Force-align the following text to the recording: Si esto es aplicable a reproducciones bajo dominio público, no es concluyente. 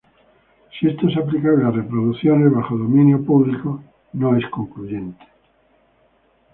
Si 0.71 0.87
esto 0.87 1.07
es 1.07 1.15
aplicable 1.15 1.63
a 1.63 1.69
reproducciones 1.69 2.51
bajo 2.51 2.75
dominio 2.75 3.23
público, 3.23 3.83
no 4.13 4.35
es 4.35 4.43
concluyente. 4.47 5.27